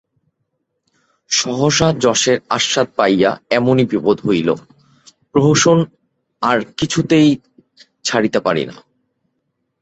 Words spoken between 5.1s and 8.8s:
প্রহসন আর কিছুতেই ছাড়িতে পারি না।